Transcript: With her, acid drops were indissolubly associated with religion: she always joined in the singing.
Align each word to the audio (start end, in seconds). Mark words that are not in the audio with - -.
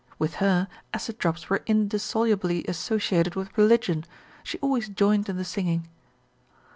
With 0.17 0.37
her, 0.41 0.67
acid 0.95 1.19
drops 1.19 1.47
were 1.47 1.61
indissolubly 1.67 2.65
associated 2.67 3.35
with 3.35 3.55
religion: 3.55 4.03
she 4.43 4.57
always 4.57 4.89
joined 4.89 5.29
in 5.29 5.37
the 5.37 5.45
singing. 5.45 5.89